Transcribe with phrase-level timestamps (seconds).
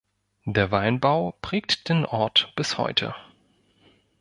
[0.45, 3.13] Der Weinbau prägt den Ort bis heute.